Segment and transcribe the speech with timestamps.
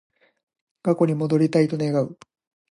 [0.81, 2.17] 過去に戻りたいと願う